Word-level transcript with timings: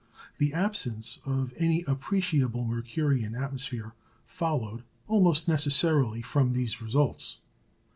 The 0.39 0.51
absence 0.51 1.19
of 1.27 1.53
any 1.57 1.83
appreciable 1.83 2.65
Mercurian 2.65 3.35
atmosphere 3.35 3.93
followed 4.25 4.81
almost 5.05 5.47
necessarily 5.47 6.23
from 6.23 6.53
these 6.53 6.81
results. 6.81 7.37